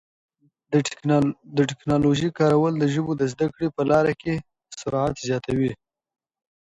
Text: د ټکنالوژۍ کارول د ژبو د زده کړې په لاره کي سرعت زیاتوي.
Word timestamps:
د 1.57 1.59
ټکنالوژۍ 1.71 2.29
کارول 2.39 2.73
د 2.79 2.83
ژبو 2.93 3.11
د 3.17 3.23
زده 3.33 3.47
کړې 3.53 3.67
په 3.75 3.81
لاره 3.91 4.13
کي 4.21 4.33
سرعت 4.79 5.15
زیاتوي. 5.27 5.71